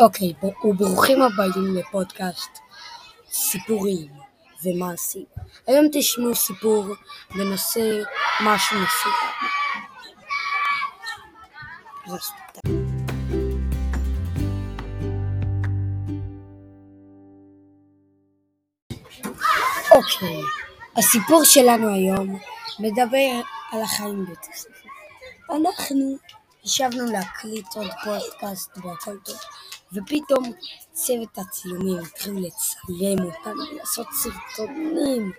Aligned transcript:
אוקיי, 0.00 0.32
וברוכים 0.64 1.22
הבאים 1.22 1.76
לפודקאסט 1.76 2.58
סיפורים 3.32 4.08
ומעשים. 4.64 5.24
היום 5.66 5.86
תשמעו 5.92 6.34
סיפור 6.34 6.84
בנושא 7.34 8.02
משהו 8.40 8.76
מסוים. 8.76 9.14
אוקיי, 19.94 20.40
הסיפור 20.96 21.44
שלנו 21.44 21.94
היום 21.94 22.38
מדבר 22.78 23.40
על 23.72 23.82
החיים 23.82 24.24
בבית 24.24 24.46
הספר. 24.54 24.88
אנחנו 25.50 26.16
ישבנו 26.64 27.12
להקליט 27.12 27.66
עוד 27.74 27.90
פודקאסט 28.04 28.70
והכל 28.78 29.16
טוב, 29.24 29.36
ופתאום 29.94 30.52
צוות 30.92 31.38
הצילומים 31.38 31.98
התחילו 31.98 32.40
לצלם 32.40 33.24
אותנו, 33.24 33.62
לעשות 33.72 34.06
סרטונים, 34.12 35.32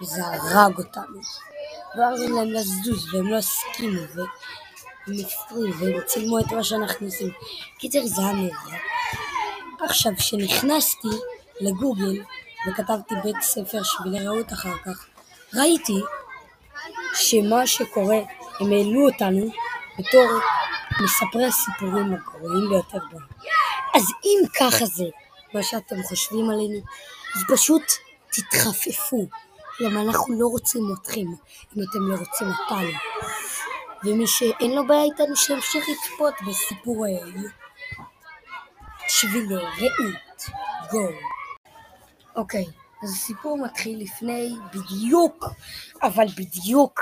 וזה 0.00 0.22
הרג 0.26 0.78
אותנו. 0.78 1.20
ואמרנו 1.96 2.36
להם 2.36 2.52
לזוז, 2.52 3.14
והם 3.14 3.26
לא 3.26 3.36
הסכימו, 3.36 4.00
והם 4.14 4.26
הפריעו, 5.26 5.78
והם 5.78 6.00
צילמו 6.06 6.40
את 6.40 6.52
מה 6.52 6.64
שאנחנו 6.64 7.06
עושים. 7.06 7.30
קיצר, 7.78 8.06
זה 8.06 8.22
היה 8.22 8.32
נורא. 8.32 8.76
עכשיו, 9.80 10.12
כשנכנסתי 10.16 11.08
לגוגל 11.60 12.22
וכתבתי 12.68 13.14
בית 13.24 13.36
ספר 13.40 13.82
שבילי 13.82 14.26
רעות 14.26 14.52
אחר 14.52 14.76
כך, 14.84 15.06
ראיתי 15.54 16.00
שמה 17.14 17.66
שקורה, 17.66 18.18
הם 18.60 18.72
העלו 18.72 19.08
אותנו 19.08 19.46
בתור 19.98 20.26
מספרי 21.02 21.46
הסיפורים 21.46 22.14
הגרועים 22.14 22.68
ביותר 22.68 22.98
בעולם. 23.10 23.26
אז 23.96 24.02
אם 24.24 24.38
ככה 24.60 24.86
זה 24.86 25.04
מה 25.54 25.62
שאתם 25.62 26.02
חושבים 26.02 26.50
עלינו, 26.50 26.78
אז 27.36 27.42
פשוט 27.48 27.82
תתחפפו, 28.30 29.26
למה 29.80 30.02
אנחנו 30.02 30.40
לא 30.40 30.46
רוצים 30.46 30.82
אתכם 30.94 31.20
אם 31.76 31.82
אתם 31.90 32.00
לא 32.00 32.16
רוצים 32.16 32.48
אותנו. 32.48 32.90
ומי 34.04 34.26
שאין 34.26 34.70
לו 34.70 34.86
בעיה 34.86 35.02
איתנו 35.02 35.36
שימשיך 35.36 35.84
לצפות 35.88 36.34
בסיפורי 36.48 37.18
שבילי 39.08 39.56
רעות 39.56 40.44
גו. 40.90 41.08
אוקיי, 42.36 42.64
אז 43.02 43.10
הסיפור 43.10 43.58
מתחיל 43.58 44.02
לפני 44.02 44.54
בדיוק, 44.74 45.44
אבל 46.02 46.26
בדיוק 46.36 47.00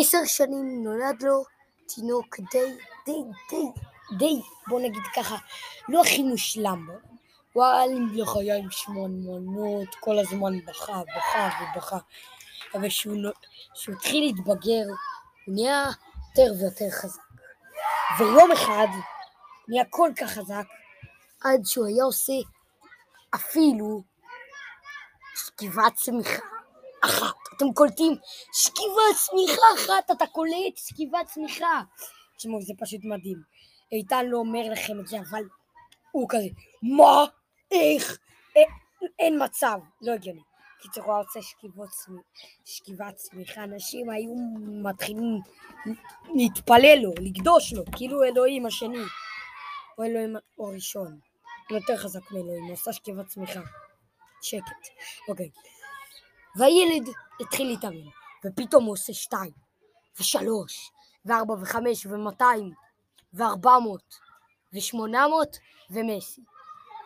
עשר 0.00 0.18
שנים 0.24 0.84
נולד 0.84 1.22
לו 1.22 1.44
תינוק 1.86 2.36
די, 2.52 2.72
די, 3.06 3.22
די, 3.50 3.80
די, 4.18 4.40
בוא 4.66 4.80
נגיד 4.80 5.02
ככה, 5.16 5.36
לא 5.88 6.00
הכי 6.00 6.22
מושלם 6.22 6.86
בעולם. 6.86 7.10
הוא 7.52 7.64
היה 7.64 7.86
לי 7.86 8.22
לחיה 8.22 8.56
עם 8.56 8.70
שמנמנות, 8.70 9.94
כל 10.00 10.18
הזמן 10.18 10.64
בכה, 10.66 11.02
בכה 11.16 11.48
ובכה. 11.62 11.98
אבל 12.74 12.88
כשהוא 12.88 13.94
התחיל 13.96 14.24
להתבגר, 14.24 14.84
הוא 15.46 15.54
נהיה 15.54 15.84
יותר 16.28 16.52
ויותר 16.60 16.90
חזק. 16.90 17.22
ויום 18.18 18.52
אחד 18.52 18.86
נהיה 19.68 19.84
כל 19.90 20.10
כך 20.16 20.30
חזק, 20.30 20.66
עד 21.40 21.60
שהוא 21.64 21.86
היה 21.86 22.04
עושה 22.04 22.32
אפילו 23.34 24.02
שכיבת 25.36 25.94
צמיחה 25.94 26.42
אחת. 27.04 27.34
אתם 27.56 27.72
קולטים? 27.74 28.16
שכיבת 28.52 29.16
צמיחה 29.26 29.62
אחת, 29.74 30.10
אתה 30.10 30.26
קולט 30.26 30.76
שכיבת 30.76 31.26
צמיחה. 31.26 31.82
תשמעו, 32.40 32.62
זה 32.62 32.72
פשוט 32.78 33.00
מדהים. 33.04 33.42
איתן 33.92 34.26
לא 34.26 34.38
אומר 34.38 34.72
לכם 34.72 35.00
את 35.00 35.06
זה, 35.06 35.16
אבל 35.30 35.42
הוא 36.10 36.26
כזה, 36.28 36.48
מה? 36.82 37.24
איך? 37.70 38.18
אה, 38.56 38.62
אין 39.18 39.44
מצב, 39.44 39.78
לא 40.02 40.12
הגיוני. 40.12 40.40
קיצור, 40.80 41.04
הוא 41.04 41.12
היה 41.12 41.22
עושה 41.22 41.40
שכיבת 42.64 43.14
צמיחה, 43.14 43.64
אנשים 43.64 44.10
היו 44.10 44.34
מתחילים 44.82 45.40
להתפלל 46.34 46.98
לו, 47.02 47.12
לקדוש 47.20 47.72
לו, 47.72 47.84
כאילו 47.96 48.24
אלוהים 48.24 48.66
השני, 48.66 49.04
או 49.98 50.04
אלוהים 50.04 50.36
הראשון. 50.58 51.18
יותר 51.70 51.96
חזק 51.96 52.30
מאלוהים, 52.30 52.64
הוא 52.64 52.72
עשה 52.72 52.92
שכיבת 52.92 53.26
צמיחה. 53.26 53.60
שקט. 54.42 54.88
אוקיי. 55.28 55.50
והילד 56.56 57.08
התחיל 57.40 57.66
להתאמן, 57.66 58.08
ופתאום 58.46 58.84
הוא 58.84 58.92
עושה 58.92 59.12
שתיים, 59.12 59.52
ושלוש, 60.20 60.90
וארבע, 61.24 61.54
וחמש, 61.60 62.06
ומאתיים, 62.06 62.72
וארבע 63.32 63.78
מאות, 63.78 64.18
ושמונה 64.72 65.28
מאות, 65.28 65.56
ומסי. 65.90 66.42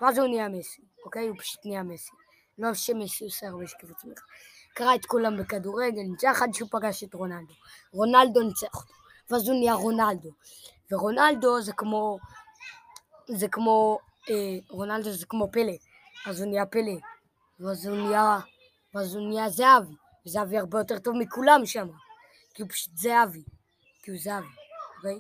ואז 0.01 0.19
הוא 0.19 0.29
נהיה 0.29 0.49
מסי, 0.49 0.83
אוקיי? 1.05 1.29
הוא 1.29 1.37
פשוט 1.39 1.67
נהיה 1.67 1.83
מסי. 1.83 2.11
לא 2.59 2.75
שמסי 2.75 3.25
עושה 3.25 3.49
הרבה 3.49 3.67
שקיפות 3.67 3.97
צמיחה. 3.97 4.25
קרא 4.75 4.95
את 4.95 5.07
כולם 5.07 5.37
בכדורגל, 5.37 6.03
ניצח 6.03 6.43
עד 6.43 6.55
שהוא 6.55 6.69
פגש 6.73 7.05
את 7.05 7.15
רונלדו. 7.15 7.55
רונלדו 7.93 8.41
ניצח 8.41 8.75
אותו, 8.75 8.95
ואז 9.31 9.49
הוא 9.49 9.59
נהיה 9.59 9.75
רונלדו. 9.75 10.31
ורונלדו 10.91 11.61
זה 11.61 11.73
כמו... 11.73 12.19
זה 13.27 13.49
כמו... 13.49 13.99
אה, 14.31 14.59
רונלדו 14.71 15.13
זה 15.13 15.27
כמו 15.27 15.49
פלא. 15.53 15.73
אז 16.27 16.41
הוא 16.41 16.51
נהיה 16.51 16.67
פלא. 16.67 16.97
ואז 17.61 17.87
הוא 17.87 17.97
נהיה... 17.97 18.39
ואז 18.95 19.15
הוא 19.15 19.29
נהיה 19.29 19.49
זהבי. 19.49 19.95
וזהבי 20.27 20.59
הרבה 20.59 20.79
יותר 20.79 20.99
טוב 20.99 21.15
מכולם 21.19 21.67
שם. 21.67 21.89
כי 22.55 22.63
הוא 22.63 22.71
פשוט 22.71 22.97
זהבי. 22.97 23.43
כי 24.05 24.11
הוא 24.11 24.19
זהבי, 24.23 24.47
אוקיי? 24.97 25.19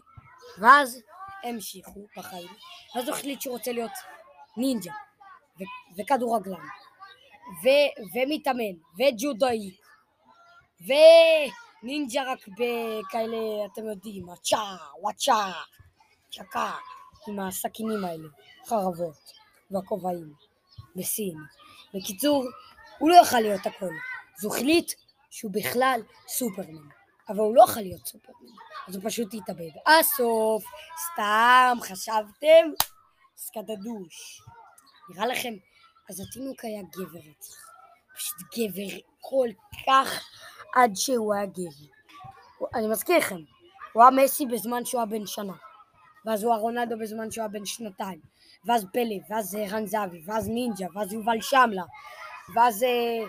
ואז 0.58 1.02
המשיכו 1.42 2.06
בחיים. 2.16 2.48
ואז 2.94 3.08
הוא 3.08 3.16
החליט 3.16 3.40
שהוא 3.40 3.56
רוצה 3.56 3.72
להיות 3.72 3.92
נינג'ה. 4.56 4.92
ו- 5.60 5.98
וכדורגלן. 5.98 6.66
ו- 7.64 8.14
ומתאמן. 8.14 8.74
וג'ודאי. 8.98 9.76
ונינג'ה 10.80 12.22
רק 12.32 12.48
בכאלה, 12.48 13.66
אתם 13.72 13.86
יודעים, 13.86 14.30
הצ'ה, 14.30 14.76
וואצ'ה, 15.00 15.52
צ'קה, 16.32 16.72
עם 17.28 17.40
הסכינים 17.40 18.04
האלה, 18.04 18.28
חרבות, 18.66 19.32
והכובעים, 19.70 20.32
בסין. 20.96 21.36
בקיצור, 21.94 22.44
הוא 22.98 23.10
לא 23.10 23.14
יכל 23.14 23.40
להיות 23.40 23.66
הכל. 23.66 23.94
אז 24.38 24.44
הוא 24.44 24.54
החליט 24.54 24.92
שהוא 25.30 25.52
בכלל 25.52 26.00
סופרמן. 26.28 26.88
אבל 27.28 27.38
הוא 27.38 27.56
לא 27.56 27.62
יכול 27.62 27.82
להיות 27.82 28.06
סופרמן, 28.06 28.52
אז 28.88 28.96
הוא 28.96 29.04
פשוט 29.04 29.34
התאבד. 29.34 29.70
הסוף, 29.86 30.64
סתם 31.12 31.76
חשבתם? 31.82 32.70
סקדדוש. 33.36 34.42
נראה 35.10 35.26
לכם? 35.26 35.54
אז 36.10 36.20
התינוק 36.20 36.64
היה 36.64 36.82
גבר 36.82 37.18
רצח. 37.18 37.54
פשוט 38.16 38.36
גבר 38.54 38.98
כל 39.20 39.48
כך 39.86 40.24
עד 40.74 40.90
שהוא 40.94 41.34
היה 41.34 41.46
גבר. 41.46 42.68
אני 42.74 42.88
מזכיר 42.88 43.18
לכם, 43.18 43.40
הוא 43.92 44.02
היה 44.02 44.10
מסי 44.10 44.46
בזמן 44.46 44.84
שהוא 44.84 45.00
היה 45.00 45.06
בן 45.06 45.26
שנה. 45.26 45.52
ואז 46.24 46.44
הוא 46.44 46.52
היה 46.52 46.60
רונלדו 46.60 46.98
בזמן 46.98 47.30
שהוא 47.30 47.42
היה 47.42 47.48
בן 47.48 47.66
שנתיים. 47.66 48.20
ואז 48.64 48.86
פלא, 48.92 49.16
ואז 49.30 49.54
רן 49.70 49.86
זהבי, 49.86 50.22
ואז 50.26 50.48
נינג'ה, 50.48 50.86
ואז 50.94 51.12
יובל 51.12 51.40
שמלה, 51.40 51.82
ואז, 52.54 52.82
אה, 52.82 53.26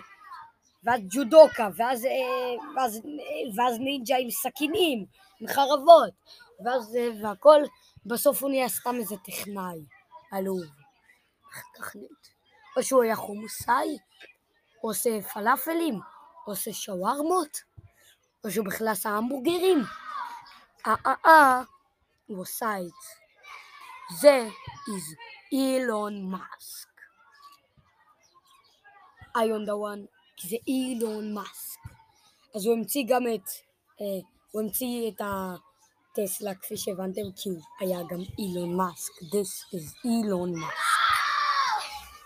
ואז 0.86 1.00
ג'ודוקה, 1.10 1.68
ואז, 1.76 2.04
אה, 2.04 2.74
ואז, 2.76 3.00
ואז 3.56 3.78
נינג'ה 3.78 4.16
עם 4.16 4.30
סכינים, 4.30 5.06
עם 5.40 5.48
חרבות, 5.48 6.14
ואז, 6.64 6.96
אה, 6.96 7.08
והכל, 7.22 7.60
בסוף 8.06 8.42
הוא 8.42 8.50
נהיה 8.50 8.68
סתם 8.68 8.94
איזה 8.94 9.16
טכנאי 9.16 9.84
עלוב. 10.32 10.62
תחליט? 11.74 12.26
או 12.76 12.82
שהוא 12.82 13.02
היה 13.02 13.16
חומוסאי, 13.16 13.98
או 14.82 14.88
עושה 14.88 15.22
פלאפלים, 15.22 15.94
או 16.46 16.52
עושה 16.52 16.72
שווארמות, 16.72 17.58
או 18.44 18.50
שהוא 18.50 18.66
בכלל 18.66 18.88
עשה 18.88 19.08
המבורגרים. 19.08 19.78
אה 20.86 20.94
אה 21.06 21.14
אה, 21.26 21.62
הוא 22.26 22.40
עושה 22.40 22.78
את 22.78 22.84
זה. 22.84 23.14
זה 24.20 24.48
אילון 25.52 26.30
מאסק. 26.30 26.88
I 29.36 29.50
on 29.50 29.66
the 29.66 29.76
one, 29.76 30.15
כי 30.36 30.48
זה 30.48 30.56
אילון 30.66 31.34
מאסק. 31.34 31.80
אז 32.54 32.66
הוא 32.66 32.74
המציא 32.74 33.04
גם 33.08 33.22
את, 33.34 33.48
אה, 34.00 34.20
הוא 34.50 34.62
המציא 34.62 35.10
את 35.10 35.20
הטסלה 35.20 36.54
כפי 36.54 36.76
שהבנתם, 36.76 37.32
כי 37.36 37.48
הוא 37.48 37.60
היה 37.80 37.98
גם 38.10 38.20
אילון 38.38 38.76
מאסק. 38.76 39.12
This 39.22 39.74
is 39.74 40.00
אילון 40.04 40.52
מאסק. 40.52 40.96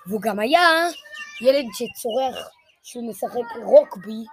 והוא 0.06 0.20
גם 0.22 0.38
היה 0.38 0.68
ילד 1.40 1.64
שצורח 1.72 2.48
שהוא 2.82 3.10
משחק 3.10 3.56
רוקבי 3.64 4.24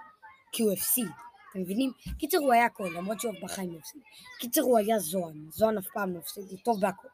כי 0.52 0.62
הוא 0.62 0.72
הפסיד. 0.72 1.08
אתם 1.50 1.60
מבינים? 1.60 1.92
קיצר 2.18 2.38
הוא 2.38 2.52
היה 2.52 2.64
הכל, 2.64 2.88
למרות 2.96 3.20
שהוא 3.20 3.34
בחיים 3.42 3.72
לא 3.72 3.78
הפסיד. 3.78 4.02
קיצר 4.38 4.60
הוא 4.60 4.78
היה 4.78 4.98
זוהן, 4.98 5.46
זוהן 5.50 5.78
אף 5.78 5.86
פעם 5.94 6.14
לא 6.14 6.18
הפסיד, 6.18 6.44
הוא 6.50 6.58
טוב 6.64 6.80
בהכל. 6.80 7.08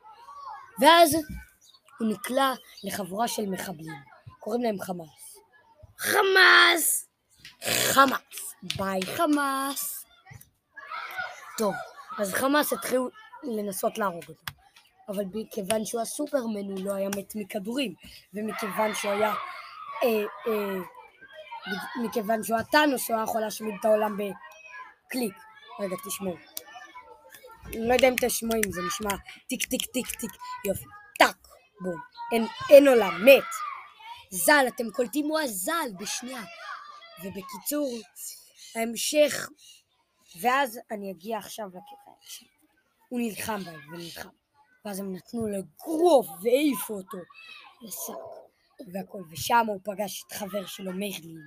ואז 0.80 1.14
הוא 2.00 2.08
נקלע 2.08 2.52
לחבורה 2.84 3.28
של 3.28 3.50
מחבלים, 3.50 3.94
קוראים 4.40 4.62
להם 4.62 4.80
חמאס. 4.80 5.33
חמאס! 5.98 7.08
חמאס! 7.92 8.54
ביי 8.76 9.00
חמאס! 9.16 10.04
טוב, 11.58 11.74
אז 12.18 12.34
חמאס 12.34 12.72
התחילו 12.72 13.08
לנסות 13.42 13.98
להרוג 13.98 14.24
אותו. 14.28 14.44
אבל 15.08 15.24
מכיוון 15.34 15.84
שהוא 15.84 16.00
הסופרמן 16.00 16.64
הוא 16.70 16.84
לא 16.84 16.94
היה 16.94 17.08
מת 17.08 17.32
מכדורים, 17.34 17.94
ומכיוון 18.34 18.94
שהוא 18.94 19.12
היה... 19.12 19.34
אה, 20.02 20.24
אה, 20.46 20.78
מכיוון 22.04 22.42
שהוא 22.42 22.58
הטאנוס 22.58 23.08
הוא 23.08 23.16
היה 23.16 23.24
יכול 23.24 23.40
להשמיד 23.40 23.74
את 23.80 23.84
העולם 23.84 24.16
בקליק. 24.16 25.34
רגע, 25.80 25.96
תשמעו. 26.06 26.36
אני 27.66 27.88
לא 27.88 27.94
יודע 27.94 28.08
אם 28.08 28.14
אתם 28.14 28.28
שומעים, 28.28 28.62
זה 28.70 28.80
נשמע 28.86 29.10
טיק 29.48 29.64
טיק 29.64 29.86
טיק 29.86 30.06
טיק, 30.10 30.30
יופי, 30.68 30.84
טאק, 31.18 31.36
בום, 31.80 32.00
אין, 32.32 32.46
אין 32.70 32.88
עולם, 32.88 33.24
מת. 33.24 33.63
ז"ל, 34.34 34.64
אתם 34.68 34.90
קולטים 34.90 35.26
הוא 35.26 35.40
הז"ל 35.40 35.90
בשנייה. 35.98 36.42
ובקיצור, 37.24 37.98
ההמשך, 38.74 39.48
ואז 40.40 40.80
אני 40.90 41.12
אגיע 41.12 41.38
עכשיו 41.38 41.66
לקטע 41.68 42.10
ההמשך. 42.10 42.46
הוא 43.08 43.20
נלחם 43.20 43.64
בהם 43.64 43.94
ונלחם. 43.94 44.28
ואז 44.84 45.00
הם 45.00 45.14
נתנו 45.14 45.48
לו 45.48 45.58
אגרוף 45.58 46.26
והעיפו 46.42 46.94
אותו 46.94 47.18
לשק 47.82 48.44
והכל, 48.92 49.22
ושם 49.30 49.66
הוא 49.66 49.80
פגש 49.84 50.24
את 50.26 50.32
חבר 50.32 50.66
שלו 50.66 50.92
מרלין. 50.92 51.40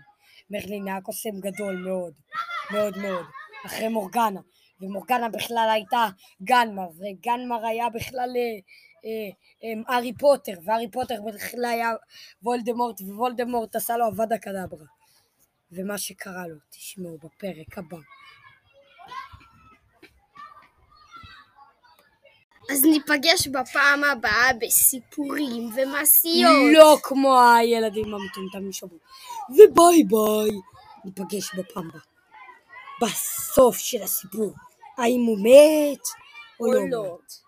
מרלין 0.50 0.88
היה 0.88 1.02
קוסם 1.02 1.40
גדול 1.40 1.76
מאוד, 1.76 2.14
מאוד 2.72 2.98
מאוד, 2.98 3.26
אחרי 3.66 3.88
מורגנה. 3.88 4.42
ומורגנה 4.82 5.30
בכלל 5.30 5.70
הייתה 5.74 6.08
גנמר, 6.44 6.88
וגנמר 6.90 7.66
היה 7.66 7.90
בכלל 7.90 8.30
אה, 8.36 8.60
אה, 9.06 9.30
אה, 9.64 9.94
הארי 9.96 10.14
פוטר, 10.14 10.54
והארי 10.66 10.92
פוטר 10.92 11.16
בכלל 11.28 11.66
היה 11.66 11.92
וולדמורט, 12.44 13.02
ווולדמורט 13.02 13.76
עשה 13.76 13.98
לו 13.98 14.08
אבדה 14.08 14.38
קדברה. 14.38 14.86
ומה 15.72 15.98
שקרה 15.98 16.48
לו, 16.48 16.56
תשמעו 16.70 17.18
בפרק 17.18 17.78
הבא. 17.78 17.98
אז 22.72 22.86
ניפגש 22.86 23.48
בפעם 23.48 24.04
הבאה 24.04 24.54
בסיפורים 24.62 25.70
ומעשיות. 25.76 26.74
לא 26.74 26.98
כמו 27.04 27.40
הילדים 27.42 28.14
המטומטמים 28.14 28.72
שאומרים, 28.72 29.00
וביי 29.50 30.04
ביי. 30.04 30.60
ניפגש 31.06 31.56
בפעם 31.56 31.90
הבאה. 31.90 32.17
בסוף 33.02 33.78
של 33.78 34.04
הסיפור. 34.04 34.54
האם 34.98 35.22
הוא 35.28 35.38
מת 35.40 36.04
או 36.60 36.66
לא 36.74 37.04
מת. 37.04 37.47